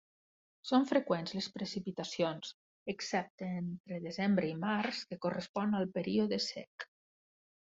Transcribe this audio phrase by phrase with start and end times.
[0.67, 2.53] Són freqüents les precipitacions,
[2.93, 6.91] excepte entre desembre i març, que correspon al període sec.